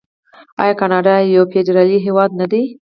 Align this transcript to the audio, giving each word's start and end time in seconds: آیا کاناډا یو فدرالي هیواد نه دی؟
آیا 0.61 0.73
کاناډا 0.81 1.15
یو 1.33 1.43
فدرالي 1.51 1.97
هیواد 2.05 2.31
نه 2.39 2.45
دی؟ 2.51 2.63